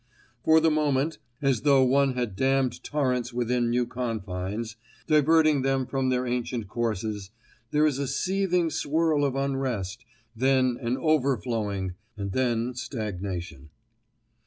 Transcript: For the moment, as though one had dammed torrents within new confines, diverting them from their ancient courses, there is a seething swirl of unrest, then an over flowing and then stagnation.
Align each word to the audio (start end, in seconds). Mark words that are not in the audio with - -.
For 0.43 0.59
the 0.59 0.71
moment, 0.71 1.19
as 1.43 1.61
though 1.61 1.83
one 1.83 2.13
had 2.15 2.35
dammed 2.35 2.83
torrents 2.83 3.31
within 3.31 3.69
new 3.69 3.85
confines, 3.85 4.75
diverting 5.05 5.61
them 5.61 5.85
from 5.85 6.09
their 6.09 6.25
ancient 6.25 6.67
courses, 6.67 7.29
there 7.69 7.85
is 7.85 7.99
a 7.99 8.07
seething 8.07 8.71
swirl 8.71 9.23
of 9.23 9.35
unrest, 9.35 10.03
then 10.35 10.79
an 10.81 10.97
over 10.97 11.37
flowing 11.37 11.93
and 12.17 12.31
then 12.31 12.73
stagnation. 12.73 13.69